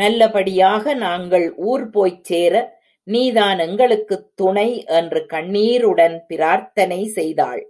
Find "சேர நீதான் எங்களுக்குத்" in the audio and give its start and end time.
2.24-4.36